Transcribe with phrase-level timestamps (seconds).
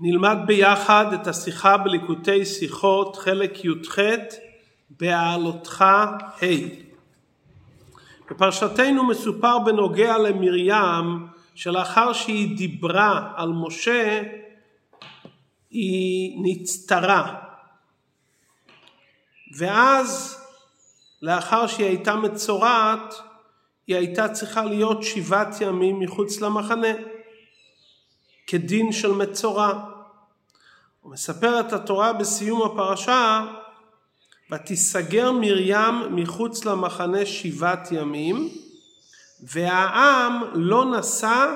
[0.00, 3.98] נלמד ביחד את השיחה בליקוטי שיחות, חלק י"ח,
[4.90, 6.46] בהעלותך ה'.
[8.30, 14.22] בפרשתנו מסופר בנוגע למרים שלאחר שהיא דיברה על משה
[15.70, 17.34] היא נצטרה
[19.56, 20.40] ואז
[21.22, 23.14] לאחר שהיא הייתה מצורעת
[23.86, 26.92] היא הייתה צריכה להיות שבעת ימים מחוץ למחנה
[28.50, 29.72] כדין של מצורע.
[31.04, 33.46] ומספרת התורה בסיום הפרשה
[34.52, 38.48] ותיסגר מרים מחוץ למחנה שבעת ימים
[39.42, 41.54] והעם לא נסע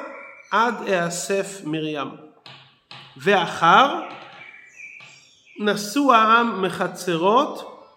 [0.51, 2.09] עד אאסף מרים.
[3.17, 4.01] ואחר
[5.61, 7.89] נסעו העם מחצרות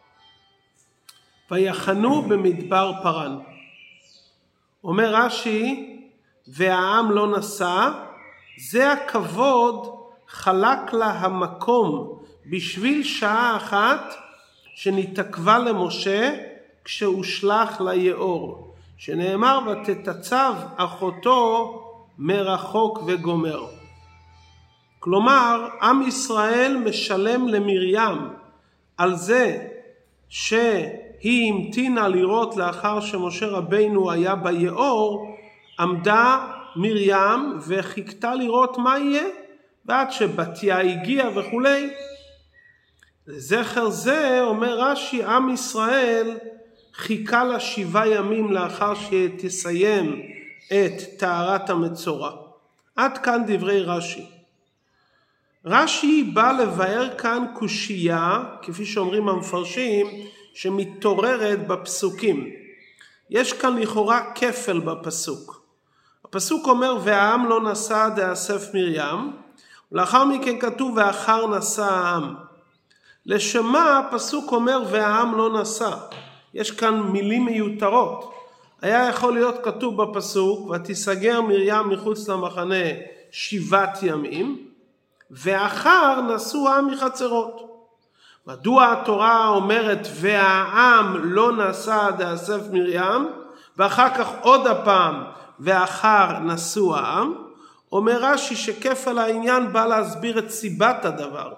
[1.52, 3.40] ויחנו במדבר פרן.
[4.84, 5.98] אומר רש"י
[6.48, 7.90] והעם לא נסע
[8.58, 9.96] זה הכבוד
[10.28, 14.14] חלק לה המקום בשביל שעה אחת
[14.76, 16.36] שנתעכבה למשה
[16.86, 21.82] כשהושלך ליאור, שנאמר ותתצב אחותו
[22.18, 23.66] מרחוק וגומר.
[25.00, 28.30] כלומר, עם ישראל משלם למרים
[28.98, 29.68] על זה
[30.30, 35.36] שהיא המתינה לראות לאחר שמשה רבינו היה ביאור,
[35.80, 39.28] עמדה מרים וחיכתה לראות מה יהיה,
[39.86, 41.90] ועד שבתיה הגיעה וכולי.
[43.28, 46.38] לזכר זה אומר רש"י עם ישראל
[46.94, 50.22] חיכה לה שבעה ימים לאחר שתסיים
[50.68, 52.32] את טהרת המצורע.
[52.96, 54.26] עד כאן דברי רש"י.
[55.66, 60.08] רש"י בא לבאר כאן קושייה, כפי שאומרים המפרשים,
[60.54, 62.50] שמתעוררת בפסוקים.
[63.30, 65.65] יש כאן לכאורה כפל בפסוק.
[66.36, 69.32] הפסוק אומר והעם לא נשא דאסף מרים,
[69.92, 72.36] ולאחר מכן כתוב ואחר נשא העם.
[73.26, 75.92] לשמה הפסוק אומר והעם לא נשא.
[76.54, 78.34] יש כאן מילים מיותרות.
[78.82, 82.86] היה יכול להיות כתוב בפסוק ותיסגר מרים מחוץ למחנה
[83.32, 84.68] שבעת ימים
[85.32, 87.86] ואחר נסעו העם מחצרות.
[88.48, 93.28] מדוע התורה אומרת והעם לא נשא דאסף מרים
[93.78, 95.24] ואחר כך עוד הפעם
[95.60, 97.34] ואחר נשוא העם,
[97.92, 101.54] אומר רש"י שכפל העניין בא להסביר את סיבת הדבר.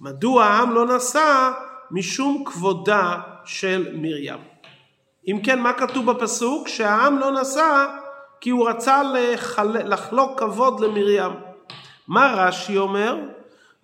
[0.00, 1.50] מדוע העם לא נשא?
[1.90, 4.38] משום כבודה של מרים.
[5.28, 6.68] אם כן, מה כתוב בפסוק?
[6.68, 7.86] שהעם לא נשא
[8.40, 9.76] כי הוא רצה לחל...
[9.84, 11.32] לחלוק כבוד למרים.
[12.08, 13.18] מה רש"י אומר?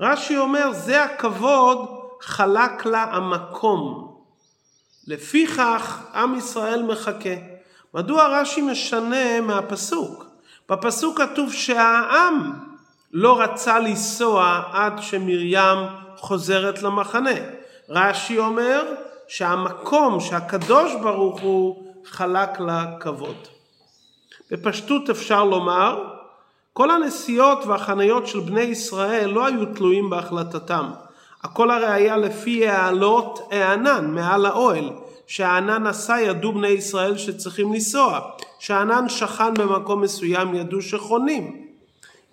[0.00, 1.78] רש"י אומר זה הכבוד
[2.20, 4.16] חלק לה המקום.
[5.06, 7.55] לפיכך עם ישראל מחכה.
[7.96, 10.26] מדוע רש"י משנה מהפסוק?
[10.70, 12.52] בפסוק כתוב שהעם
[13.12, 15.78] לא רצה לנסוע עד שמרים
[16.16, 17.30] חוזרת למחנה.
[17.88, 18.82] רש"י אומר
[19.28, 23.36] שהמקום שהקדוש ברוך הוא חלק לה כבוד.
[24.50, 26.04] בפשטות אפשר לומר,
[26.72, 30.90] כל הנסיעות והחניות של בני ישראל לא היו תלויים בהחלטתם.
[31.42, 34.90] הכל הרי היה לפי העלות הענן מעל האוהל.
[35.26, 38.20] שהענן נסע ידעו בני ישראל שצריכים לנסוע,
[38.58, 41.66] שהענן שכן במקום מסוים ידעו שחונים.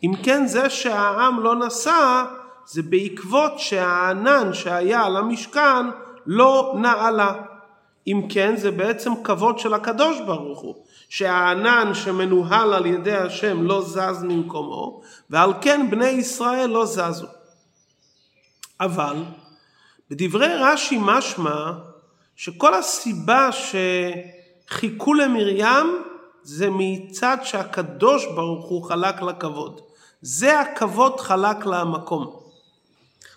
[0.03, 2.25] אם כן זה שהעם לא נסע
[2.65, 5.85] זה בעקבות שהענן שהיה על המשכן
[6.25, 7.33] לא נעלה.
[8.07, 10.75] אם כן זה בעצם כבוד של הקדוש ברוך הוא,
[11.09, 17.27] שהענן שמנוהל על ידי השם לא זז ממקומו, ועל כן בני ישראל לא זזו.
[18.79, 19.15] אבל
[20.09, 21.71] בדברי רש"י משמע
[22.35, 26.01] שכל הסיבה שחיכו למרים
[26.44, 29.81] זה מצד שהקדוש ברוך הוא חלק לה כבוד.
[30.21, 32.39] זה הכבוד חלק לה המקום.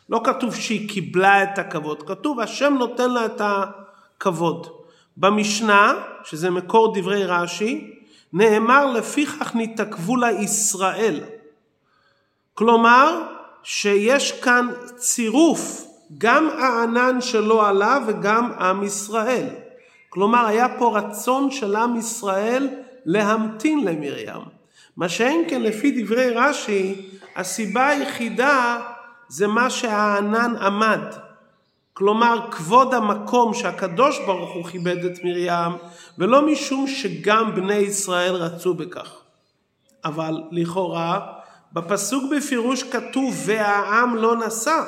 [0.09, 4.67] לא כתוב שהיא קיבלה את הכבוד, כתוב השם נותן לה את הכבוד.
[5.17, 7.91] במשנה, שזה מקור דברי רש"י,
[8.33, 11.21] נאמר לפיכך נתעכבו לה ישראל.
[12.55, 13.23] כלומר,
[13.63, 15.86] שיש כאן צירוף
[16.19, 19.47] גם הענן שלא עלה וגם עם ישראל.
[20.09, 22.69] כלומר היה פה רצון של עם ישראל
[23.05, 24.43] להמתין למרים.
[24.97, 28.81] מה שאין כן לפי דברי רש"י הסיבה היחידה
[29.29, 31.01] זה מה שהענן עמד.
[31.93, 35.73] כלומר כבוד המקום שהקדוש ברוך הוא כיבד את מרים
[36.19, 39.11] ולא משום שגם בני ישראל רצו בכך.
[40.05, 41.21] אבל לכאורה
[41.73, 44.83] בפסוק בפירוש כתוב והעם לא נסע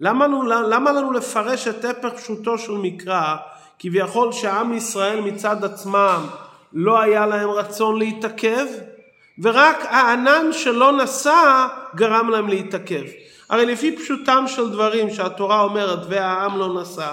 [0.00, 3.36] למה לנו, למה לנו לפרש את הפך פשוטו של מקרא,
[3.78, 6.26] כביכול שעם ישראל מצד עצמם
[6.72, 8.66] לא היה להם רצון להתעכב,
[9.42, 13.02] ורק הענן שלא נסע גרם להם להתעכב.
[13.50, 17.10] הרי לפי פשוטם של דברים שהתורה אומרת והעם לא נסע,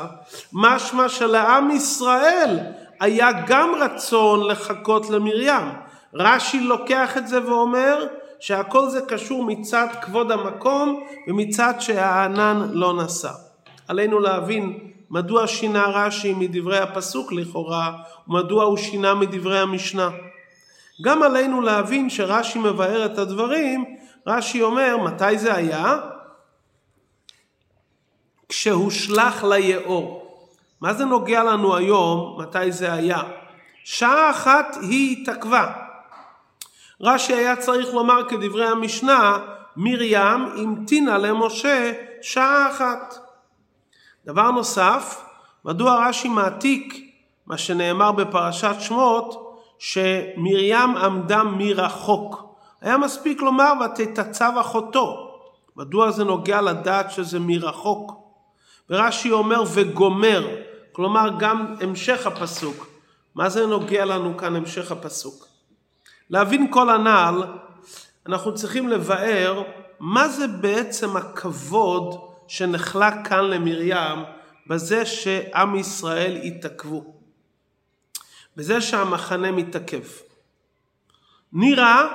[0.53, 2.57] משמע שלעם ישראל
[2.99, 5.71] היה גם רצון לחכות למרים.
[6.13, 8.07] רש"י לוקח את זה ואומר
[8.41, 13.31] שהכל זה קשור מצד כבוד המקום ומצד שהענן לא נסע.
[13.87, 17.97] עלינו להבין מדוע שינה רש"י מדברי הפסוק לכאורה
[18.27, 20.09] ומדוע הוא שינה מדברי המשנה.
[21.01, 23.85] גם עלינו להבין שרש"י מבאר את הדברים,
[24.27, 25.97] רש"י אומר מתי זה היה?
[28.49, 30.17] כשהושלך ליאור.
[30.81, 33.21] מה זה נוגע לנו היום מתי זה היה?
[33.83, 35.90] שעה אחת היא התעכבה.
[37.01, 39.39] רש"י היה צריך לומר כדברי המשנה,
[39.77, 40.19] מרים
[40.55, 43.15] המתינה למשה שעה אחת.
[44.25, 45.23] דבר נוסף,
[45.65, 47.11] מדוע רש"י מעתיק
[47.45, 52.43] מה שנאמר בפרשת שמות, שמרים עמדה מרחוק.
[52.81, 55.31] היה מספיק לומר ותתצב אחותו.
[55.75, 58.11] מדוע זה נוגע לדעת שזה מרחוק?
[58.89, 60.47] ורש"י אומר וגומר,
[60.91, 62.87] כלומר גם המשך הפסוק.
[63.35, 65.50] מה זה נוגע לנו כאן המשך הפסוק?
[66.31, 67.43] להבין כל הנ"ל,
[68.27, 69.63] אנחנו צריכים לבאר
[69.99, 74.19] מה זה בעצם הכבוד שנחלק כאן למרים
[74.67, 77.15] בזה שעם ישראל התעכבו.
[78.57, 80.03] בזה שהמחנה מתעכב.
[81.53, 82.07] נראה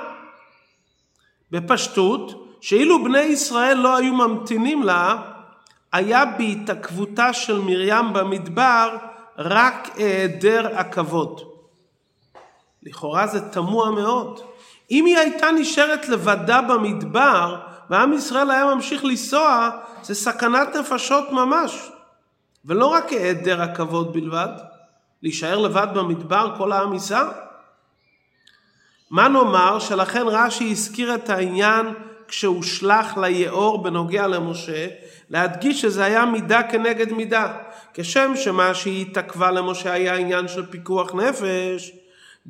[1.51, 5.31] בפשטות שאילו בני ישראל לא היו ממתינים לה,
[5.91, 8.97] היה בהתעכבותה של מרים במדבר
[9.37, 11.56] רק היעדר הכבוד.
[12.87, 14.39] לכאורה זה תמוה מאוד.
[14.91, 19.69] אם היא הייתה נשארת לבדה במדבר ועם ישראל היה ממשיך לנסוע,
[20.01, 21.91] זה סכנת נפשות ממש.
[22.65, 24.49] ולא רק היעדר הכבוד בלבד,
[25.23, 27.29] להישאר לבד במדבר כל העם ייסע?
[29.11, 31.85] מה נאמר שלכן רש"י הזכיר את העניין
[32.27, 34.87] כשהושלך ליאור בנוגע למשה,
[35.29, 37.57] להדגיש שזה היה מידה כנגד מידה.
[37.93, 41.91] כשם שמה שהיא התעכבה למשה היה עניין של פיקוח נפש,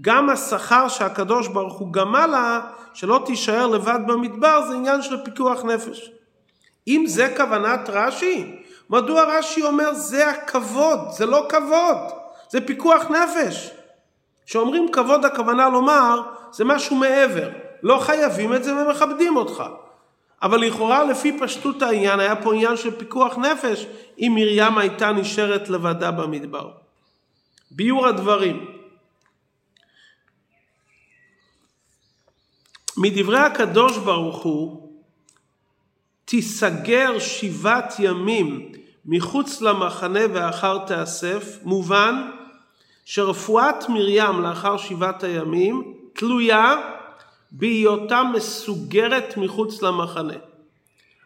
[0.02, 2.62] גם השכר שהקדוש ברוך הוא גמה לה,
[2.94, 6.12] שלא תישאר לבד במדבר, זה עניין של פיקוח נפש.
[6.88, 8.56] אם זה כוונת רש"י,
[8.90, 11.00] מדוע רש"י אומר זה הכבוד?
[11.10, 11.98] זה לא כבוד,
[12.50, 13.72] זה פיקוח נפש.
[14.46, 16.22] כשאומרים כבוד הכוונה לומר
[16.52, 17.50] זה משהו מעבר.
[17.84, 19.64] לא חייבים את זה ומכבדים אותך.
[20.42, 23.86] אבל לכאורה לפי פשטות העניין היה פה עניין של פיקוח נפש
[24.20, 26.70] אם מרים הייתה נשארת לבדה במדבר.
[27.72, 28.77] ביור הדברים
[32.98, 34.90] מדברי הקדוש ברוך הוא
[36.26, 38.72] תיסגר שבעת ימים
[39.06, 42.32] מחוץ למחנה ואחר תאסף מובן
[43.06, 46.76] שרפואת מרים לאחר שבעת הימים תלויה
[47.52, 50.38] בהיותה מסוגרת מחוץ למחנה.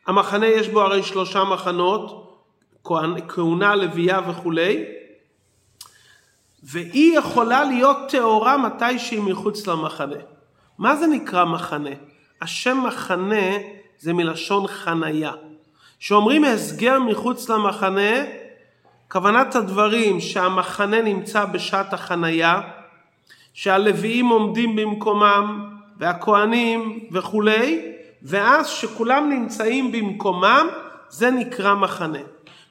[0.07, 2.38] המחנה יש בו הרי שלושה מחנות,
[3.27, 4.85] כהונה, לוויה וכולי,
[6.63, 10.15] והיא יכולה להיות טהורה מתי שהיא מחוץ למחנה.
[10.77, 11.89] מה זה נקרא מחנה?
[12.41, 13.57] השם מחנה
[14.00, 15.31] זה מלשון חניה.
[16.00, 18.23] כשאומרים הסגר מחוץ למחנה,
[19.12, 22.62] כוונת הדברים שהמחנה נמצא בשעת החנייה,
[23.53, 27.91] שהלוויים עומדים במקומם, והכהנים וכולי,
[28.23, 30.68] ואז שכולם נמצאים במקומם,
[31.09, 32.19] זה נקרא מחנה.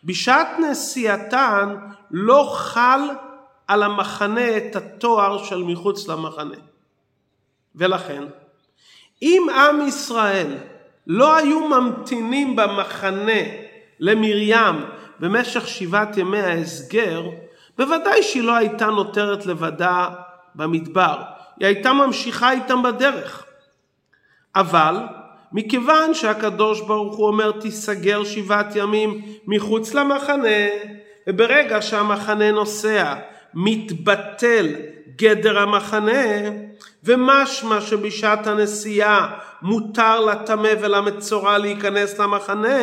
[0.05, 1.77] בשעת נסיעתן
[2.11, 3.01] לא חל
[3.69, 6.70] על המחנה את התואר של מחוץ למחנה.
[7.75, 8.23] ולכן,
[9.23, 10.47] אם עם ישראל
[11.07, 13.43] לא היו ממתינים במחנה
[14.01, 14.85] למרים
[15.21, 17.23] במשך שבעת ימי ההסגר,
[17.79, 20.09] בוודאי שהיא לא הייתה נותרת לבדה
[20.55, 21.23] במדבר.
[21.59, 23.45] היא הייתה ממשיכה איתם בדרך.
[24.57, 24.97] אבל
[25.53, 30.67] מכיוון שהקדוש ברוך הוא אומר תיסגר שבעת ימים מחוץ למחנה
[31.27, 33.15] וברגע שהמחנה נוסע
[33.55, 34.67] מתבטל
[35.21, 36.51] גדר המחנה
[37.05, 42.79] ומשמע שבשעת הנסיעה מותר לטמא ולמצורע להיכנס למחנה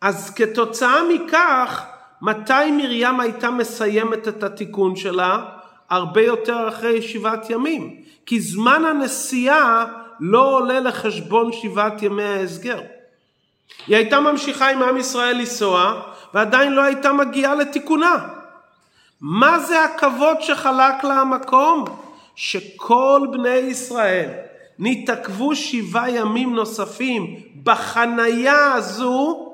[0.00, 1.84] אז כתוצאה מכך
[2.22, 5.44] מתי מרים הייתה מסיימת את התיקון שלה?
[5.90, 9.86] הרבה יותר אחרי שבעת ימים, כי זמן הנסיעה
[10.20, 12.80] לא עולה לחשבון שבעת ימי ההסגר.
[13.86, 16.02] היא הייתה ממשיכה עם עם ישראל לנסוע,
[16.34, 18.37] ועדיין לא הייתה מגיעה לתיקונה.
[19.20, 21.84] מה זה הכבוד שחלק לה המקום?
[22.34, 24.30] שכל בני ישראל
[24.78, 29.44] נתעכבו שבעה ימים נוספים בחנייה הזו,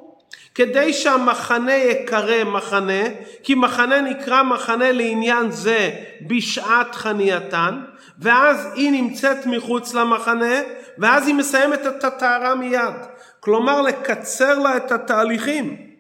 [0.55, 3.03] כדי שהמחנה יקרא מחנה,
[3.43, 5.91] כי מחנה נקרא מחנה לעניין זה
[6.27, 7.81] בשעת חנייתן,
[8.19, 10.55] ואז היא נמצאת מחוץ למחנה,
[10.99, 12.95] ואז היא מסיימת את הטהרה מיד.
[13.41, 15.94] כלומר לקצר לה את התהליכים.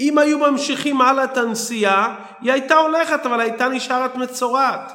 [0.00, 4.92] אם היו ממשיכים הלאה את הנסיעה, היא הייתה הולכת אבל הייתה נשארת מצורעת.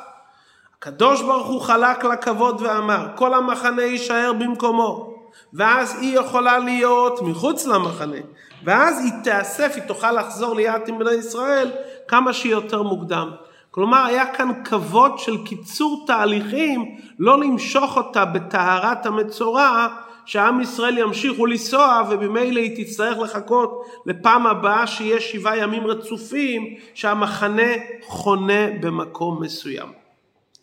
[0.77, 5.12] הקדוש ברוך הוא חלק לה כבוד ואמר, כל המחנה יישאר במקומו.
[5.53, 8.17] ואז היא יכולה להיות מחוץ למחנה,
[8.63, 11.72] ואז היא תאסף, היא תוכל לחזור ליד עם בני ישראל
[12.08, 13.31] כמה שיותר מוקדם.
[13.72, 19.88] כלומר, היה כאן כבוד של קיצור תהליכים, לא למשוך אותה בטהרת המצורע,
[20.25, 27.72] שעם ישראל ימשיכו לנסוע וממילא היא תצטרך לחכות לפעם הבאה שיהיה שבעה ימים רצופים שהמחנה
[28.04, 29.88] חונה במקום מסוים.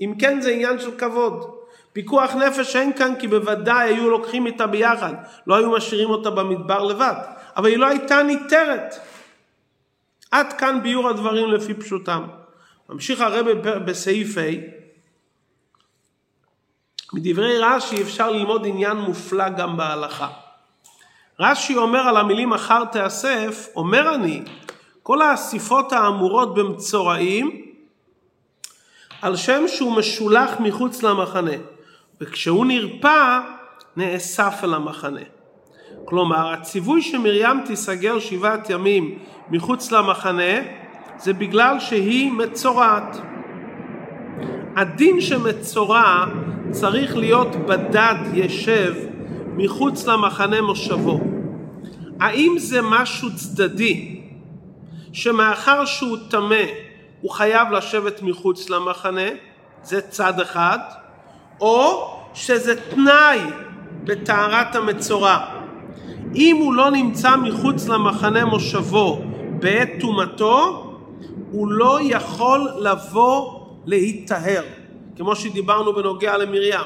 [0.00, 1.50] אם כן זה עניין של כבוד.
[1.93, 5.15] פיקוח נפש אין כאן כי בוודאי היו לוקחים איתה ביחד,
[5.47, 7.15] לא היו משאירים אותה במדבר לבד,
[7.57, 8.95] אבל היא לא הייתה ניתרת.
[10.31, 12.23] עד כאן ביור הדברים לפי פשוטם.
[12.88, 13.47] ממשיך הרב
[13.79, 14.88] בסעיף ה'
[17.12, 20.29] מדברי רש"י אפשר ללמוד עניין מופלא גם בהלכה.
[21.41, 24.43] רש"י אומר על המילים אחר תאסף, אומר אני,
[25.03, 27.62] כל האסיפות האמורות במצורעים,
[29.23, 31.57] על שם שהוא משולח מחוץ למחנה,
[32.21, 33.41] וכשהוא נרפא,
[33.97, 35.21] נאסף אל המחנה.
[36.05, 39.19] כלומר, הציווי שמרים תיסגר שבעת ימים
[39.50, 40.53] מחוץ למחנה,
[41.19, 43.17] זה בגלל שהיא מצורעת.
[44.76, 46.25] הדין שמצורע
[46.70, 48.94] צריך להיות בדד ישב
[49.56, 51.20] מחוץ למחנה מושבו.
[52.20, 54.20] האם זה משהו צדדי
[55.12, 56.64] שמאחר שהוא טמא
[57.20, 59.28] הוא חייב לשבת מחוץ למחנה,
[59.82, 60.78] זה צד אחד,
[61.60, 63.40] או שזה תנאי
[64.04, 65.38] בטהרת המצורע.
[66.34, 69.22] אם הוא לא נמצא מחוץ למחנה מושבו
[69.60, 70.84] בעת טומאתו,
[71.50, 73.58] הוא לא יכול לבוא
[73.88, 74.62] להיטהר,
[75.16, 76.80] כמו שדיברנו בנוגע למרים,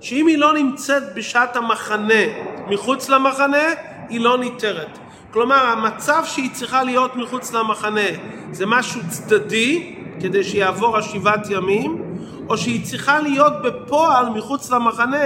[0.00, 2.24] שאם היא לא נמצאת בשעת המחנה
[2.68, 3.64] מחוץ למחנה,
[4.08, 4.98] היא לא ניתרת.
[5.32, 8.08] כלומר, המצב שהיא צריכה להיות מחוץ למחנה
[8.52, 12.16] זה משהו צדדי, כדי שיעבור השבעת ימים,
[12.48, 15.24] או שהיא צריכה להיות בפועל מחוץ למחנה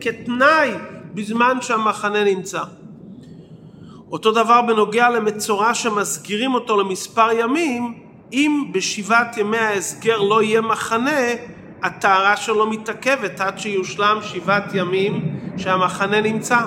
[0.00, 0.70] כתנאי
[1.14, 2.62] בזמן שהמחנה נמצא.
[4.10, 11.20] אותו דבר בנוגע למצורע שמסגירים אותו למספר ימים, אם בשבעת ימי ההסגר לא יהיה מחנה,
[11.82, 16.58] הטהרה שלו מתעכבת עד שיושלם שבעת ימים שהמחנה נמצא.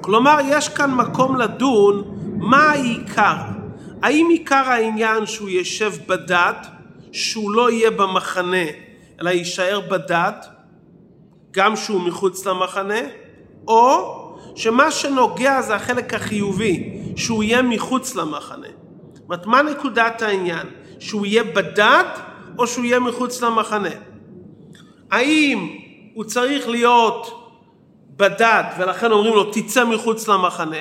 [0.00, 2.04] כלומר, יש כאן מקום לדון
[2.36, 3.36] מה העיקר.
[4.02, 6.52] האם עיקר העניין שהוא ישב בדד,
[7.12, 8.66] שהוא לא יהיה במחנה,
[9.20, 10.32] אלא יישאר בדד,
[11.50, 13.00] גם שהוא מחוץ למחנה,
[13.68, 14.14] או
[14.56, 18.66] שמה שנוגע זה החלק החיובי, שהוא יהיה מחוץ למחנה.
[19.28, 20.66] אומרת, מה נקודת העניין?
[20.98, 22.04] שהוא יהיה בדד
[22.58, 23.88] או שהוא יהיה מחוץ למחנה?
[25.10, 25.78] האם
[26.14, 27.52] הוא צריך להיות
[28.16, 30.76] בדד ולכן אומרים לו תצא מחוץ למחנה,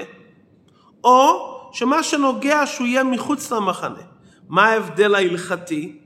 [1.04, 4.02] או שמה שנוגע שהוא יהיה מחוץ למחנה.
[4.50, 6.00] מה ההבדל ההלכתי?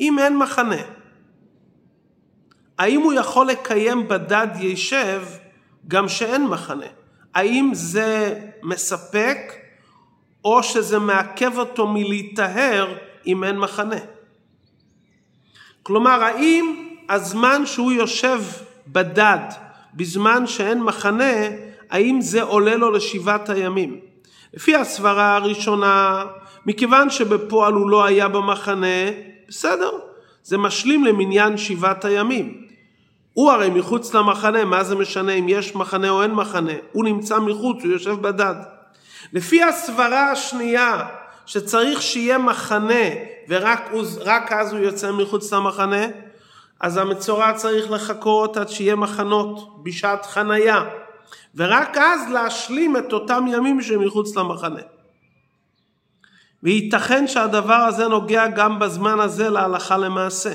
[0.00, 0.82] אם אין מחנה,
[2.78, 5.22] האם הוא יכול לקיים בדד יישב
[5.88, 6.86] גם שאין מחנה?
[7.34, 9.38] האם זה מספק
[10.46, 12.94] או שזה מעכב אותו מלהיטהר
[13.26, 13.96] אם אין מחנה?
[15.82, 18.40] כלומר, האם הזמן שהוא יושב
[18.88, 19.38] בדד
[19.94, 21.34] בזמן שאין מחנה,
[21.90, 24.00] האם זה עולה לו לשבעת הימים?
[24.54, 26.24] לפי הסברה הראשונה,
[26.66, 29.10] מכיוון שבפועל הוא לא היה במחנה,
[29.48, 29.90] בסדר,
[30.42, 32.66] זה משלים למניין שבעת הימים.
[33.32, 36.72] הוא הרי מחוץ למחנה, מה זה משנה אם יש מחנה או אין מחנה?
[36.92, 38.75] הוא נמצא מחוץ, הוא יושב בדד.
[39.32, 41.06] לפי הסברה השנייה,
[41.46, 43.04] שצריך שיהיה מחנה
[43.48, 46.06] ורק אז הוא יוצא מחוץ למחנה,
[46.80, 50.84] אז המצורע צריך לחכות עד שיהיה מחנות בשעת חנייה.
[51.54, 54.80] ורק אז להשלים את אותם ימים שמחוץ למחנה.
[56.62, 60.52] וייתכן שהדבר הזה נוגע גם בזמן הזה להלכה למעשה.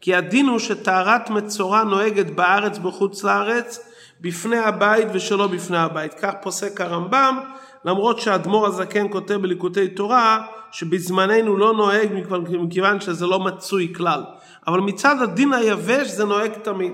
[0.00, 6.14] כי הדין הוא שטהרת מצורע נוהגת בארץ בחוץ לארץ בפני הבית ושלא בפני הבית.
[6.14, 7.38] כך פוסק הרמב"ם,
[7.84, 12.08] למרות שהאדמו"ר הזקן כותב בליקוטי תורה שבזמננו לא נוהג
[12.48, 14.22] מכיוון שזה לא מצוי כלל.
[14.66, 16.92] אבל מצד הדין היבש זה נוהג תמיד.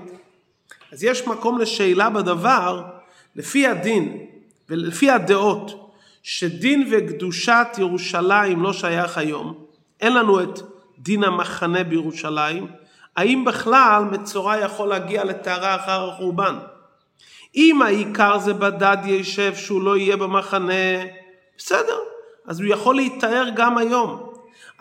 [0.91, 2.83] אז יש מקום לשאלה בדבר,
[3.35, 4.17] לפי הדין
[4.69, 5.91] ולפי הדעות
[6.23, 9.65] שדין וקדושת ירושלים לא שייך היום,
[10.01, 10.59] אין לנו את
[10.99, 12.67] דין המחנה בירושלים,
[13.15, 16.55] האם בכלל מצורע יכול להגיע לטהרה אחר החורבן?
[17.55, 20.73] אם העיקר זה בדד יישב שהוא לא יהיה במחנה,
[21.57, 21.97] בסדר,
[22.47, 24.29] אז הוא יכול להתאר גם היום.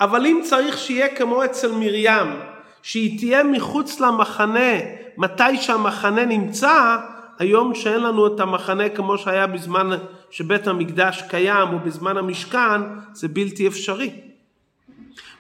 [0.01, 2.41] אבל אם צריך שיהיה כמו אצל מרים,
[2.83, 4.73] שהיא תהיה מחוץ למחנה
[5.17, 6.97] מתי שהמחנה נמצא,
[7.39, 9.91] היום שאין לנו את המחנה כמו שהיה בזמן
[10.31, 12.81] שבית המקדש קיים או בזמן המשכן,
[13.13, 14.11] זה בלתי אפשרי.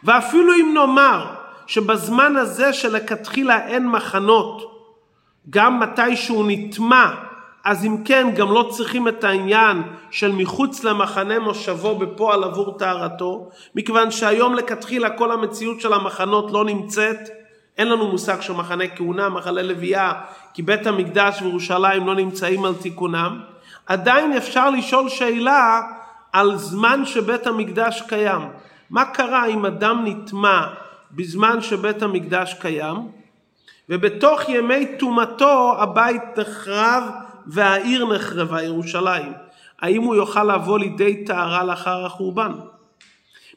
[0.04, 1.26] ואפילו אם נאמר
[1.66, 4.73] שבזמן הזה שלכתחילה אין מחנות,
[5.50, 7.10] גם מתי שהוא נטמע,
[7.64, 13.48] אז אם כן גם לא צריכים את העניין של מחוץ למחנה מושבו בפועל עבור טהרתו,
[13.74, 17.18] מכיוון שהיום לכתחילה כל המציאות של המחנות לא נמצאת,
[17.78, 20.12] אין לנו מושג של מחנה כהונה, מחנה לוויה,
[20.54, 23.40] כי בית המקדש וירושלים לא נמצאים על תיקונם,
[23.86, 25.80] עדיין אפשר לשאול שאלה
[26.32, 28.40] על זמן שבית המקדש קיים.
[28.90, 30.66] מה קרה אם אדם נטמע
[31.12, 32.96] בזמן שבית המקדש קיים,
[33.88, 37.04] ובתוך ימי טומאתו הבית נחרב
[37.46, 39.32] והעיר נחרבה, ירושלים.
[39.82, 42.52] האם הוא יוכל לבוא לידי טהרה לאחר החורבן?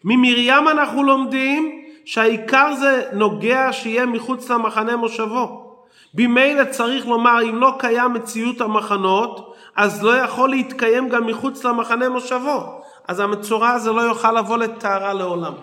[0.04, 5.68] ממרים אנחנו לומדים שהעיקר זה נוגע שיהיה מחוץ למחנה מושבו.
[6.14, 12.10] במילא צריך לומר אם לא קיים מציאות המחנות אז לא יכול להתקיים גם מחוץ למחנה
[12.10, 12.82] מושבו.
[13.08, 15.54] אז המצורע הזה לא יוכל לבוא לטהרה לעולם.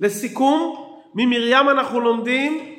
[0.00, 2.75] לסיכום, ממרים אנחנו לומדים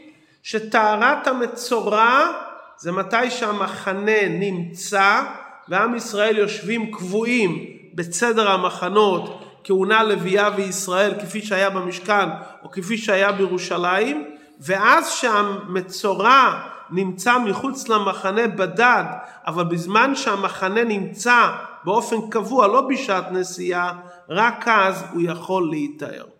[0.50, 2.32] שטהרת המצורע
[2.77, 5.22] זה מתי שהמחנה נמצא
[5.68, 12.30] ועם ישראל יושבים קבועים בסדר המחנות כהונה לוויה וישראל כפי שהיה במשכן
[12.63, 14.25] או כפי שהיה בירושלים
[14.60, 19.04] ואז שהמצורע נמצא מחוץ למחנה בדד
[19.48, 21.51] אבל בזמן שהמחנה נמצא
[21.84, 23.94] באופן קבוע לא בשעת נסיעה
[24.30, 26.37] רק אז הוא יכול להיטהר.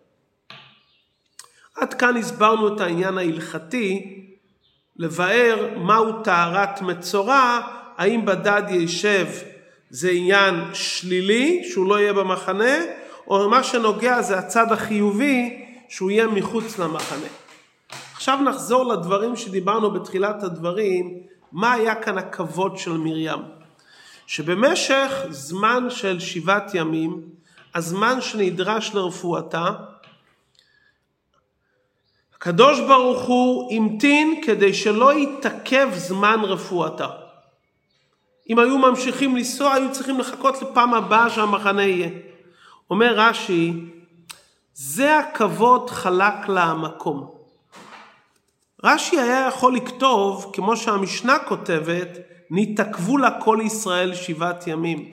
[1.78, 4.18] עד כאן הסברנו את העניין ההלכתי
[4.96, 7.60] לבאר מהו טהרת מצורע,
[7.98, 9.28] האם בדד יישב
[9.90, 12.76] זה עניין שלילי שהוא לא יהיה במחנה
[13.28, 17.28] או מה שנוגע זה הצד החיובי שהוא יהיה מחוץ למחנה.
[18.14, 21.20] עכשיו נחזור לדברים שדיברנו בתחילת הדברים,
[21.52, 23.40] מה היה כאן הכבוד של מרים.
[24.28, 27.22] שבמשך זמן של שבעת ימים,
[27.76, 29.72] הזמן שנדרש לרפואתה,
[32.38, 37.08] הקדוש ברוך הוא המתין כדי שלא יתעכב זמן רפואתה.
[38.50, 42.10] אם היו ממשיכים לנסוע, היו צריכים לחכות לפעם הבאה שהמחנה יהיה.
[42.90, 43.74] אומר רש"י,
[44.74, 47.32] זה הכבוד חלק לה המקום.
[48.84, 52.18] רש"י היה יכול לכתוב, כמו שהמשנה כותבת,
[52.52, 55.10] נתעכבו לה כל ישראל שבעת ימים.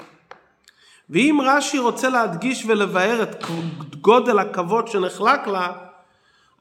[1.11, 3.45] ואם רש"י רוצה להדגיש ולבאר את
[4.01, 5.73] גודל הכבוד שנחלק לה,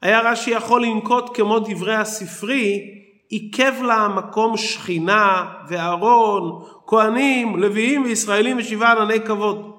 [0.04, 2.90] היה רש"י יכול לנקוט כמו דברי הספרי,
[3.28, 9.72] עיכב לה מקום שכינה ואהרון, כהנים, לוויים וישראלים ושבעה ענני כבוד.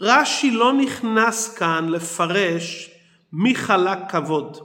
[0.00, 2.90] רש"י לא נכנס כאן לפרש
[3.32, 4.58] מי חלק כבוד.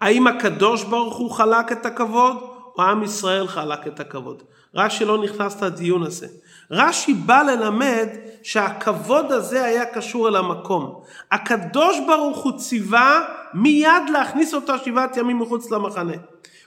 [0.00, 2.36] האם הקדוש ברוך הוא חלק את הכבוד
[2.78, 4.42] או עם ישראל חלק את הכבוד?
[4.74, 6.28] רש"י לא נכנס לדיון הזה.
[6.70, 8.08] רש"י בא ללמד
[8.42, 11.00] שהכבוד הזה היה קשור אל המקום.
[11.30, 13.20] הקדוש ברוך הוא ציווה
[13.54, 16.12] מיד להכניס אותה שבעת ימים מחוץ למחנה.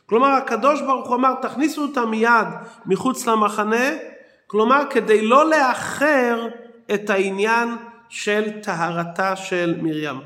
[0.05, 2.47] כלומר הקדוש ברוך הוא אמר תכניסו אותה מיד
[2.85, 3.85] מחוץ למחנה,
[4.47, 6.47] כלומר כדי לא לאחר
[6.93, 7.75] את העניין
[8.09, 10.19] של טהרתה של מרים.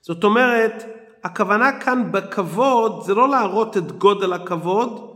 [0.00, 0.84] זאת אומרת,
[1.24, 5.07] הכוונה כאן בכבוד זה לא להראות את גודל הכבוד,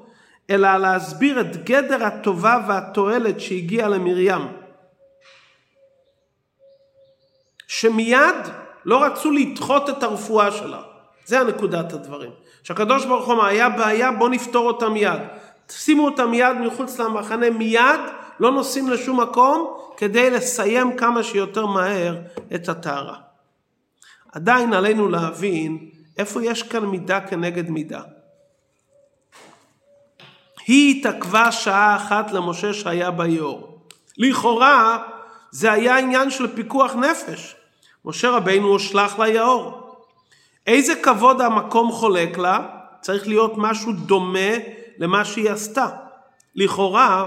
[0.52, 4.48] אלא להסביר את גדר הטובה והתועלת שהגיעה למרים.
[7.68, 8.36] שמיד
[8.84, 10.82] לא רצו לדחות את הרפואה שלה.
[11.24, 12.30] זה הנקודת הדברים.
[12.62, 15.20] שהקדוש ברוך הוא אמר, היה בעיה, בוא נפתור אותה מיד.
[15.70, 18.00] שימו אותה מיד מחוץ למחנה, מיד,
[18.40, 22.16] לא נוסעים לשום מקום, כדי לסיים כמה שיותר מהר
[22.54, 23.16] את הטהרה.
[24.32, 25.88] עדיין עלינו להבין
[26.18, 28.00] איפה יש כאן מידה כנגד מידה.
[30.66, 33.78] היא התעכבה שעה אחת למשה שהיה ביאור.
[34.18, 34.98] לכאורה
[35.50, 37.56] זה היה עניין של פיקוח נפש.
[38.04, 39.96] משה רבינו הושלך ליאור.
[40.66, 42.58] איזה כבוד המקום חולק לה?
[43.00, 44.50] צריך להיות משהו דומה
[44.98, 45.86] למה שהיא עשתה.
[46.54, 47.26] לכאורה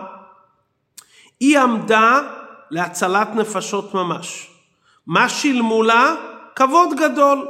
[1.40, 2.20] היא עמדה
[2.72, 4.52] להצלת נפשות ממש.
[5.08, 6.16] מה שילמו לה?
[6.56, 7.48] כבוד גדול.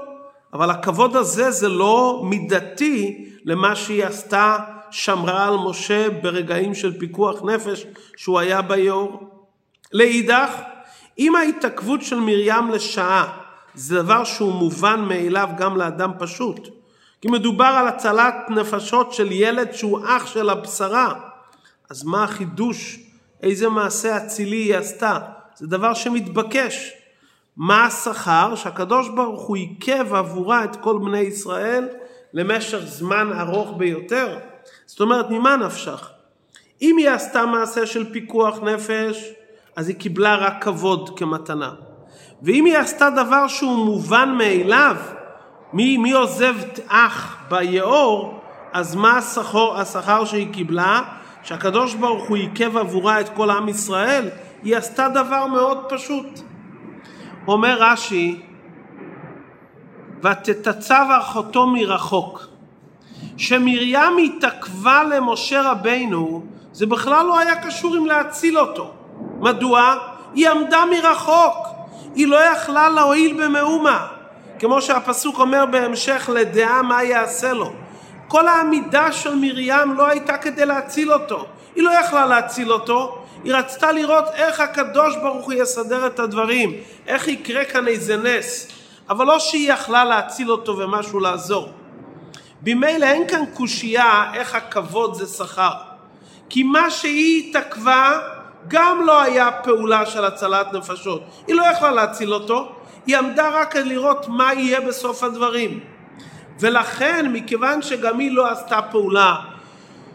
[0.54, 4.58] אבל הכבוד הזה זה לא מידתי למה שהיא עשתה
[4.96, 7.86] שמרה על משה ברגעים של פיקוח נפש
[8.18, 9.30] שהוא היה ביאור.
[9.94, 10.50] לאידך,
[11.20, 13.38] אם ההתעכבות של מרים לשעה
[13.74, 16.68] זה דבר שהוא מובן מאליו גם לאדם פשוט,
[17.22, 21.14] כי מדובר על הצלת נפשות של ילד שהוא אח של הבשרה.
[21.90, 23.00] אז מה החידוש?
[23.44, 25.20] איזה מעשה אצילי היא עשתה?
[25.56, 26.92] זה דבר שמתבקש.
[27.58, 28.56] מה השכר?
[28.56, 31.88] שהקדוש ברוך הוא עיכב עבורה את כל בני ישראל
[32.34, 34.40] למשך זמן ארוך ביותר.
[34.86, 36.10] זאת אומרת, ממה נפשך?
[36.82, 39.32] אם היא עשתה מעשה של פיקוח נפש,
[39.76, 41.72] אז היא קיבלה רק כבוד כמתנה.
[42.42, 44.96] ואם היא עשתה דבר שהוא מובן מאליו,
[45.74, 46.56] מי, מי עוזב
[46.88, 48.40] אח ביאור,
[48.74, 51.02] אז מה השכר, השכר שהיא קיבלה?
[51.44, 54.30] שהקדוש ברוך הוא עיכב עבורה את כל עם ישראל,
[54.64, 56.40] היא עשתה דבר מאוד פשוט.
[57.48, 58.42] אומר רש"י,
[60.24, 62.55] ותתצב אחותו מרחוק.
[63.38, 66.44] שמרים התעכבה למשה רבינו,
[66.74, 68.92] זה בכלל לא היה קשור עם להציל אותו.
[69.40, 69.96] מדוע?
[70.34, 71.68] היא עמדה מרחוק.
[72.16, 74.08] היא לא יכלה להועיל במאומה.
[74.60, 77.74] כמו שהפסוק אומר בהמשך לדעה מה יעשה לו.
[78.28, 81.46] כל העמידה של מרים לא הייתה כדי להציל אותו.
[81.76, 86.74] היא לא יכלה להציל אותו, היא רצתה לראות איך הקדוש ברוך הוא יסדר את הדברים,
[87.08, 88.68] איך יקרה כאן איזה נס.
[89.10, 91.70] אבל לא שהיא יכלה להציל אותו ומשהו לעזור.
[92.62, 95.74] במילא אין כאן קושייה איך הכבוד זה שכר.
[96.50, 98.20] כי מה שהיא התעכבה
[98.68, 101.24] גם לא היה פעולה של הצלת נפשות.
[101.48, 102.72] היא לא יכלה להציל אותו,
[103.06, 105.80] היא עמדה רק לראות מה יהיה בסוף הדברים.
[106.60, 109.36] ולכן, מכיוון שגם היא לא עשתה פעולה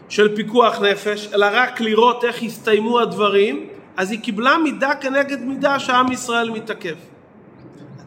[0.09, 5.79] של פיקוח נפש, אלא רק לראות איך הסתיימו הדברים, אז היא קיבלה מידה כנגד מידה
[5.79, 6.95] שעם ישראל מתעכב.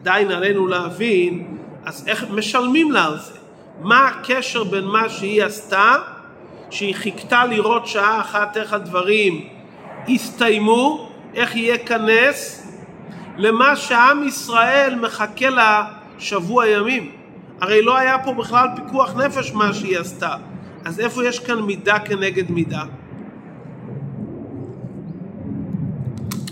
[0.01, 3.44] עדיין עלינו להבין, אז איך משלמים לה על זה?
[3.79, 5.95] מה הקשר בין מה שהיא עשתה,
[6.69, 9.47] שהיא חיכתה לראות שעה אחת איך הדברים
[10.07, 12.67] יסתיימו, איך יהיה כנס,
[13.37, 15.85] למה שעם ישראל מחכה לה
[16.19, 17.11] שבוע ימים.
[17.61, 20.35] הרי לא היה פה בכלל פיקוח נפש מה שהיא עשתה.
[20.85, 22.83] אז איפה יש כאן מידה כנגד מידה?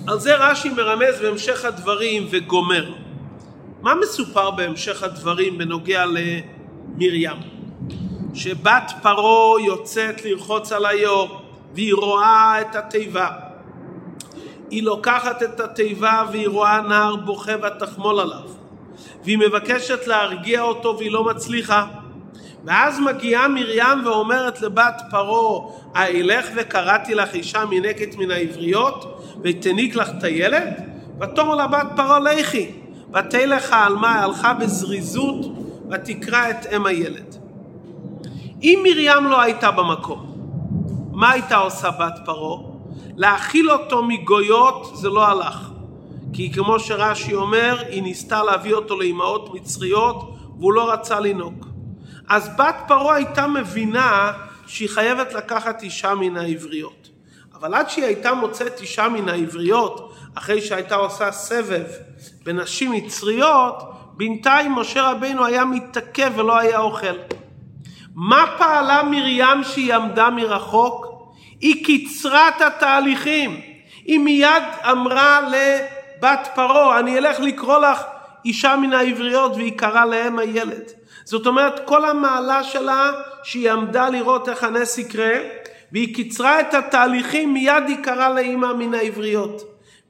[0.08, 2.94] על זה רש"י מרמז בהמשך הדברים וגומר.
[3.82, 6.06] מה מסופר בהמשך הדברים בנוגע
[7.00, 7.54] למרים?
[8.34, 11.42] שבת פרעה יוצאת לרחוץ על היור
[11.74, 13.28] והיא רואה את התיבה.
[14.70, 18.50] היא לוקחת את התיבה והיא רואה נער בוכה ותחמול עליו.
[19.24, 21.86] והיא מבקשת להרגיע אותו והיא לא מצליחה.
[22.66, 30.10] ואז מגיעה מרים ואומרת לבת פרעה, האלך וקראתי לך אישה מנקת מן העבריות, ותניק לך
[30.18, 30.74] את הילד?
[31.22, 32.72] ותאמר לה בת פרעה לכי,
[33.14, 37.36] ותלך העלמה, הלכה בזריזות, ותקרא את אם הילד.
[38.62, 40.34] אם מרים לא הייתה במקום,
[41.12, 42.62] מה הייתה עושה בת פרעה?
[43.16, 45.70] להאכיל אותו מגויות זה לא הלך.
[46.34, 51.66] כי כמו שרש"י אומר, היא ניסתה להביא אותו לאימהות מצריות והוא לא רצה לנהוג.
[52.30, 54.32] אז בת פרעה הייתה מבינה
[54.68, 57.10] שהיא חייבת לקחת אישה מן העבריות.
[57.54, 61.86] אבל עד שהיא הייתה מוצאת אישה מן העבריות, אחרי שהייתה עושה סבב
[62.44, 67.18] בנשים מצריות, בינתיים משה רבינו היה מתעכב ולא היה אוכל.
[68.16, 71.06] מה פעלה מרים שהיא עמדה מרחוק?
[71.62, 73.62] היא קיצרה את התהליכים.
[74.06, 78.04] היא מיד אמרה לבת פרעה, אני אלך לקרוא לך
[78.46, 80.84] אישה מן העבריות והיא קראה לאם הילד.
[81.24, 83.12] זאת אומרת, כל המעלה שלה,
[83.44, 85.34] שהיא עמדה לראות איך הנס יקרה,
[85.92, 89.62] והיא קיצרה את התהליכים, מיד היא קראה לאימא מן העבריות.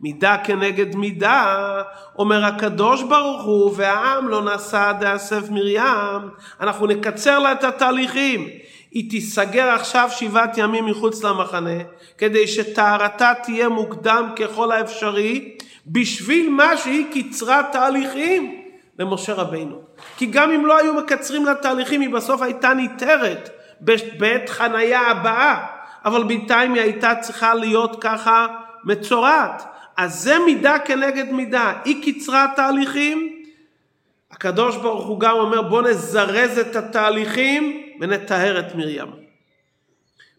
[0.04, 1.82] מידה כנגד מידה,
[2.18, 6.30] אומר הקדוש ברוך הוא, והעם לא נשא דאסף מרים,
[6.62, 8.48] אנחנו נקצר לה את התהליכים.
[8.92, 11.80] היא תיסגר עכשיו שבעת ימים מחוץ למחנה,
[12.18, 18.62] כדי שטהרתה תהיה מוקדם ככל האפשרי, בשביל מה שהיא קיצרה תהליכים
[19.00, 19.82] למשה רבינו.
[20.18, 23.50] כי גם אם לא היו מקצרים לה תהליכים, היא בסוף הייתה ניתרת
[24.20, 25.66] בעת חניה הבאה,
[26.06, 28.48] אבל בינתיים היא הייתה צריכה להיות ככה
[28.84, 29.73] מצורעת.
[29.98, 31.74] אז זה מידה כנגד מידה.
[31.86, 33.44] היא קיצרה תהליכים,
[34.32, 39.08] הקדוש ברוך הוא גם אומר בוא נזרז את התהליכים ונטהר את מרים.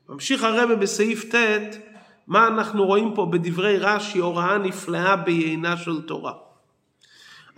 [0.09, 1.77] ממשיך הרבה בסעיף ט'
[2.27, 6.33] מה אנחנו רואים פה בדברי רש"י הוראה נפלאה בעיינה של תורה.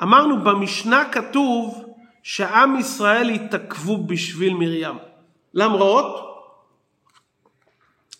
[0.02, 1.84] אמרנו במשנה כתוב
[2.22, 4.98] שעם ישראל התעכבו בשביל מרים.
[5.54, 6.26] למרות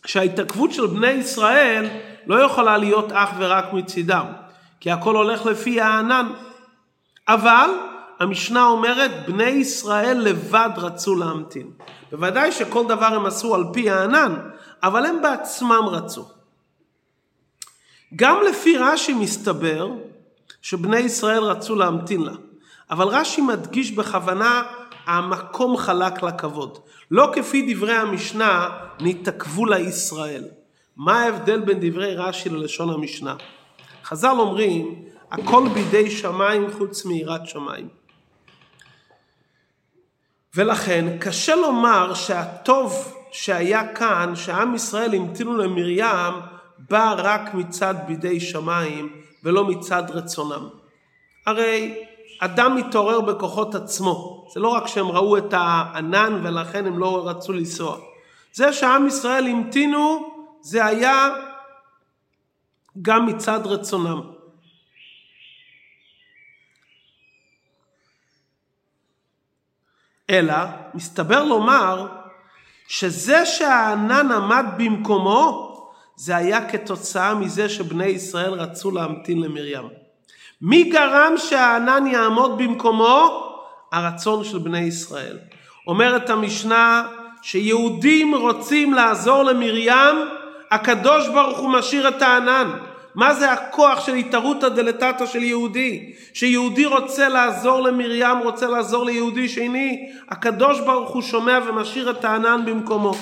[0.07, 1.87] שההתעכבות של בני ישראל
[2.27, 4.27] לא יכולה להיות אך ורק מצידם,
[4.81, 6.27] כי הכל הולך לפי הענן.
[7.29, 7.71] אבל
[8.19, 11.71] המשנה אומרת, בני ישראל לבד רצו להמתין.
[12.13, 14.35] בוודאי שכל דבר הם עשו על פי הענן,
[14.83, 16.29] אבל הם בעצמם רצו.
[18.17, 19.89] גם לפי רש"י מסתבר
[20.63, 22.33] שבני ישראל רצו להמתין לה.
[22.91, 24.63] אבל רש"י מדגיש בכוונה
[25.07, 26.79] המקום חלק לכבוד.
[27.11, 28.69] לא כפי דברי המשנה,
[29.01, 30.45] נתעכבו לישראל.
[30.97, 33.37] מה ההבדל בין דברי רש"י ללשון המשנה?
[34.05, 37.89] חז"ל אומרים, הכל בידי שמיים חוץ מיראת שמיים.
[40.55, 46.35] ולכן קשה לומר שהטוב שהיה כאן, שעם ישראל המתינו למרים,
[46.79, 50.69] בא רק מצד בידי שמיים ולא מצד רצונם.
[51.47, 52.05] הרי
[52.41, 54.47] אדם מתעורר בכוחות עצמו.
[54.55, 57.99] זה לא רק שהם ראו את הענן ולכן הם לא רצו לנסוע.
[58.53, 61.29] זה שעם ישראל המתינו, זה היה
[63.03, 64.21] גם מצד רצונם.
[70.31, 70.55] אלא,
[70.95, 72.07] מסתבר לומר
[72.89, 75.73] שזה שהענן עמד במקומו,
[76.17, 79.89] זה היה כתוצאה מזה שבני ישראל רצו להמתין למרים.
[80.61, 83.43] מי גרם שהענן יעמוד במקומו?
[83.93, 85.39] הרצון של בני ישראל.
[85.87, 87.09] אומרת המשנה
[87.43, 90.17] שיהודים רוצים לעזור למרים,
[90.71, 92.71] הקדוש ברוך הוא משאיר את הענן.
[93.15, 96.13] מה זה הכוח של התערותא דלתתא של יהודי?
[96.35, 102.63] שיהודי רוצה לעזור למרים, רוצה לעזור ליהודי שני, הקדוש ברוך הוא שומע ומשאיר את הענן
[102.67, 103.15] במקומו.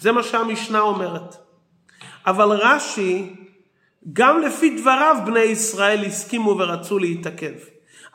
[0.00, 1.36] זה מה שהמשנה אומרת.
[2.26, 3.34] אבל רש"י,
[4.12, 7.54] גם לפי דבריו בני ישראל הסכימו ורצו להתעכב.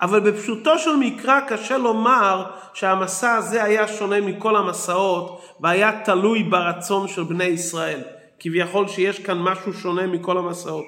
[0.01, 7.07] אבל בפשוטו של מקרא קשה לומר שהמסע הזה היה שונה מכל המסעות והיה תלוי ברצון
[7.07, 8.16] של בני ישראל.
[8.39, 10.85] כביכול שיש כאן משהו שונה מכל המסעות.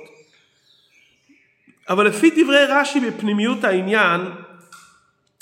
[1.89, 4.21] אבל לפי דברי רש"י בפנימיות העניין,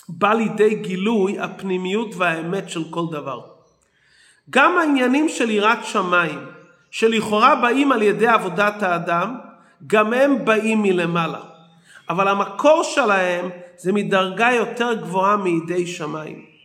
[0.10, 3.42] בא לידי גילוי הפנימיות והאמת של כל דבר.
[4.50, 6.40] גם העניינים של יראת שמיים,
[6.92, 9.38] שלכאורה באים על ידי עבודת האדם,
[9.88, 11.42] גם הם באים מלמעלה.
[12.10, 16.57] אבל המקור שלהם זה מדרגה יותר גבוהה מידי שמיים.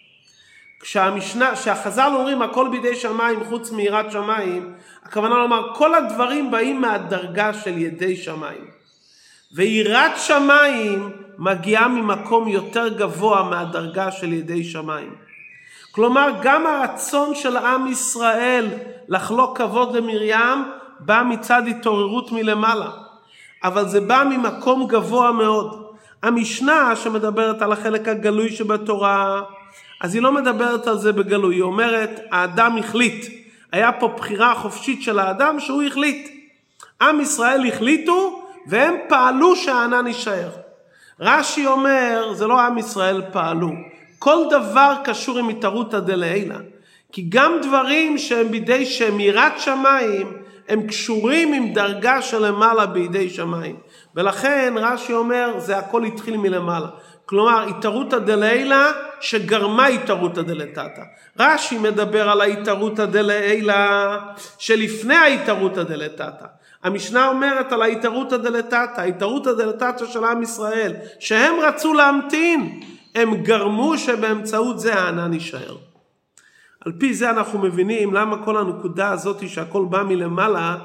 [0.82, 4.72] כשהמשנה, כשהחז"ל אומרים הכל בידי שמיים חוץ מיראת שמיים,
[5.04, 8.66] הכוונה לומר כל הדברים באים מהדרגה של ידי שמיים.
[9.54, 15.14] ויראת שמיים מגיעה ממקום יותר גבוה מהדרגה של ידי שמיים.
[15.92, 18.68] כלומר גם הרצון של עם ישראל
[19.08, 20.64] לחלוק כבוד למרים
[21.00, 22.90] בא מצד התעוררות מלמעלה.
[23.64, 25.82] אבל זה בא ממקום גבוה מאוד.
[26.22, 29.42] המשנה שמדברת על החלק הגלוי שבתורה,
[30.02, 33.26] אז היא לא מדברת על זה בגלוי, היא אומרת האדם החליט.
[33.72, 36.28] היה פה בחירה חופשית של האדם שהוא החליט.
[37.02, 40.48] עם ישראל החליטו והם פעלו שהענן יישאר.
[41.20, 43.70] רש"י אומר, זה לא עם ישראל פעלו.
[44.18, 46.56] כל דבר קשור עם התערותא דלעילא.
[47.12, 50.32] כי גם דברים שהם בידי שהם יראת שמיים,
[50.68, 53.76] הם קשורים עם דרגה שלמעלה בידי שמיים.
[54.14, 56.88] ולכן רש"י אומר, זה הכל התחיל מלמעלה.
[57.26, 61.02] כלומר, התערותא דלעילא שגרמה התערותא דלתתא.
[61.38, 63.74] רש"י מדבר על ההתערותא דלעילא
[64.58, 66.46] שלפני ההתערותא דלתתא.
[66.82, 72.80] המשנה אומרת על ההתערותא דלתתא, ההתערותא דלתתא של עם ישראל, שהם רצו להמתין,
[73.14, 75.76] הם גרמו שבאמצעות זה הענן יישאר.
[76.86, 80.76] על פי זה אנחנו מבינים למה כל הנקודה הזאת שהכל בא מלמעלה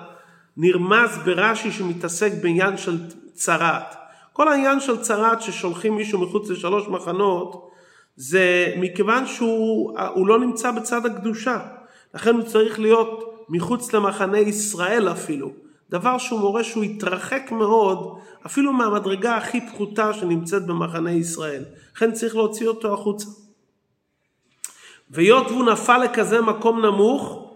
[0.57, 2.97] נרמז ברש"י שמתעסק בעניין של
[3.33, 3.95] צרעת.
[4.37, 7.69] כל העניין של צרעת ששולחים מישהו מחוץ לשלוש מחנות
[8.15, 11.59] זה מכיוון שהוא לא נמצא בצד הקדושה.
[12.13, 15.51] לכן הוא צריך להיות מחוץ למחנה ישראל אפילו.
[15.89, 21.63] דבר שהוא מורה שהוא התרחק מאוד אפילו מהמדרגה הכי פחותה שנמצאת במחנה ישראל.
[21.95, 23.27] לכן צריך להוציא אותו החוצה.
[25.09, 27.51] והיות והוא נפל לכזה מקום נמוך,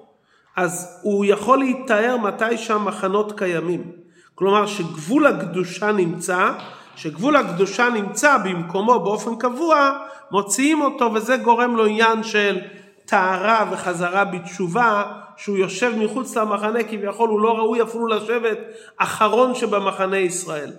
[0.56, 4.01] אז הוא יכול להתאר מתי שהמחנות קיימים.
[4.42, 6.52] כלומר שגבול הקדושה נמצא,
[6.96, 9.92] שגבול הקדושה נמצא במקומו באופן קבוע,
[10.32, 12.60] מוציאים אותו וזה גורם לו עניין של
[13.06, 15.04] טהרה וחזרה בתשובה,
[15.38, 18.58] שהוא יושב מחוץ למחנה כביכול הוא לא ראוי אפילו לשבת
[18.98, 20.72] אחרון שבמחנה ישראל.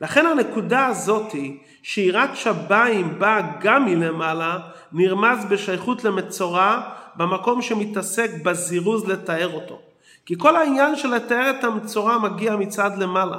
[0.00, 4.58] לכן הנקודה הזאתי שיראת שביים באה גם מלמעלה
[4.92, 6.80] נרמז בשייכות למצורע
[7.16, 9.91] במקום שמתעסק בזירוז לתאר אותו.
[10.26, 13.38] כי כל העניין של לתאר את המצורע מגיע מצד למעלה.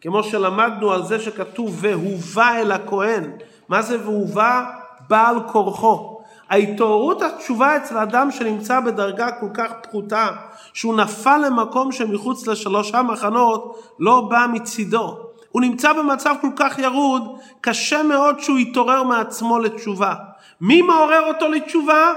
[0.00, 3.30] כמו שלמדנו על זה שכתוב והובא אל הכהן.
[3.68, 4.64] מה זה והובא?
[5.08, 6.20] בעל כורחו.
[6.50, 10.28] ההתעוררות התשובה אצל אדם שנמצא בדרגה כל כך פחותה,
[10.72, 15.18] שהוא נפל למקום שמחוץ לשלושה מחנות, לא בא מצידו.
[15.52, 20.14] הוא נמצא במצב כל כך ירוד, קשה מאוד שהוא יתעורר מעצמו לתשובה.
[20.60, 22.12] מי מעורר אותו לתשובה?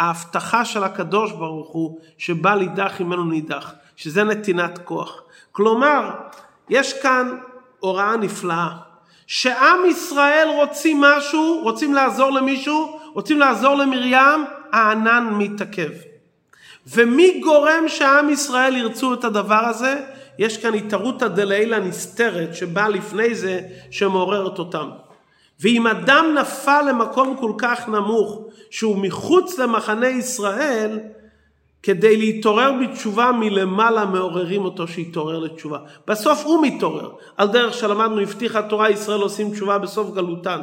[0.00, 5.22] ההבטחה של הקדוש ברוך הוא שבא לידך ממנו נידח, שזה נתינת כוח.
[5.52, 6.10] כלומר,
[6.68, 7.36] יש כאן
[7.80, 8.68] הוראה נפלאה,
[9.26, 15.90] שעם ישראל רוצים משהו, רוצים לעזור למישהו, רוצים לעזור למרים, הענן מתעכב.
[16.86, 20.00] ומי גורם שעם ישראל ירצו את הדבר הזה?
[20.38, 23.60] יש כאן התערותא דלעילא נסתרת שבאה לפני זה
[23.90, 24.90] שמעוררת אותם.
[25.60, 30.98] ואם אדם נפל למקום כל כך נמוך שהוא מחוץ למחנה ישראל,
[31.82, 35.78] כדי להתעורר בתשובה מלמעלה מעוררים אותו שיתעורר לתשובה.
[36.06, 37.10] בסוף הוא מתעורר.
[37.36, 40.60] על דרך שלמדנו הבטיחה תורה ישראל עושים תשובה בסוף גלותן.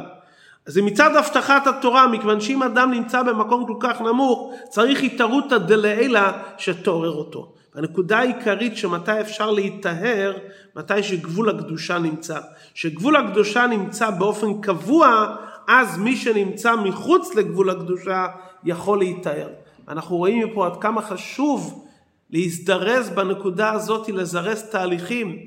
[0.66, 5.58] אז זה מצד הבטחת התורה, מכיוון שאם אדם נמצא במקום כל כך נמוך, צריך התערותא
[5.58, 6.20] דלעילא
[6.58, 7.52] שתעורר אותו.
[7.74, 10.36] הנקודה העיקרית שמתי אפשר להיטהר,
[10.76, 12.40] מתי שגבול הקדושה נמצא.
[12.74, 15.36] שגבול הקדושה נמצא באופן קבוע,
[15.68, 18.26] אז מי שנמצא מחוץ לגבול הקדושה
[18.64, 19.48] יכול להיטהר.
[19.88, 21.84] אנחנו רואים מפה עד כמה חשוב
[22.30, 25.38] להזדרז בנקודה הזאת, לזרז תהליכים.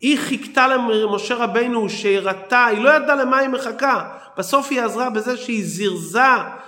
[0.00, 4.08] היא חיכתה למשה רבינו שהראתה, היא לא ידעה למה היא מחכה.
[4.38, 6.20] בסוף היא עזרה בזה שהיא זירזה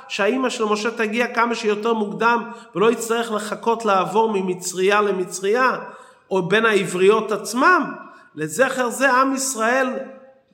[0.08, 5.78] שהאימא של משה תגיע כמה שיותר מוקדם ולא יצטרך לחכות לעבור ממצריה למצריה
[6.30, 7.92] או בין העבריות עצמם.
[8.34, 9.88] לזכר זה עם ישראל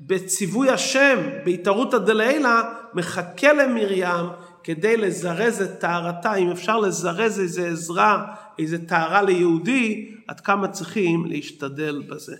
[0.00, 2.50] בציווי השם, בהתערותא דלעילא,
[2.94, 4.26] מחכה למרים
[4.64, 8.24] כדי לזרז את טהרתה, אם אפשר לזרז איזה עזרה,
[8.58, 12.36] איזה טהרה ליהודי, עד כמה צריכים להשתדל בזה.